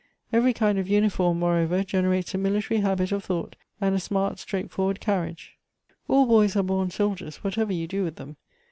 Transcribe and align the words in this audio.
Every 0.33 0.51
kind 0.51 0.79
of 0.79 0.87
uniform, 0.87 1.37
moreover, 1.37 1.83
genei 1.83 2.17
ates 2.17 2.33
a 2.33 2.39
military 2.39 2.79
habit 2.79 3.11
of 3.11 3.23
thought, 3.23 3.55
and 3.79 3.93
a 3.93 3.99
smart, 3.99 4.37
straightforwai'd 4.39 4.99
carriage. 4.99 5.59
All 6.07 6.25
boys 6.25 6.55
are 6.55 6.63
born 6.63 6.89
soldiers, 6.89 7.43
whatever 7.43 7.71
you 7.71 7.85
do 7.87 8.03
with 8.03 8.15
them. 8.15 8.37